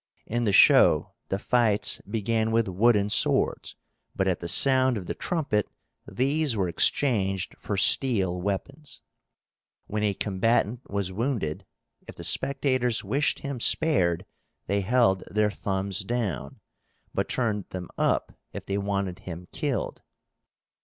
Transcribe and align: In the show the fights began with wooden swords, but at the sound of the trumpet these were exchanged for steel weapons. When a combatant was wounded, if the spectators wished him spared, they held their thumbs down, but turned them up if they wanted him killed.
In 0.25 0.45
the 0.45 0.51
show 0.51 1.11
the 1.29 1.37
fights 1.37 2.01
began 2.09 2.49
with 2.49 2.67
wooden 2.67 3.07
swords, 3.07 3.75
but 4.15 4.27
at 4.27 4.39
the 4.39 4.47
sound 4.47 4.97
of 4.97 5.05
the 5.05 5.13
trumpet 5.13 5.69
these 6.11 6.57
were 6.57 6.67
exchanged 6.67 7.55
for 7.59 7.77
steel 7.77 8.41
weapons. 8.41 9.03
When 9.85 10.01
a 10.01 10.15
combatant 10.15 10.89
was 10.89 11.11
wounded, 11.13 11.67
if 12.07 12.15
the 12.15 12.23
spectators 12.23 13.03
wished 13.03 13.41
him 13.41 13.59
spared, 13.59 14.25
they 14.65 14.81
held 14.81 15.23
their 15.29 15.51
thumbs 15.51 15.99
down, 16.03 16.61
but 17.13 17.29
turned 17.29 17.65
them 17.69 17.87
up 17.95 18.33
if 18.53 18.65
they 18.65 18.79
wanted 18.79 19.19
him 19.19 19.49
killed. 19.51 20.01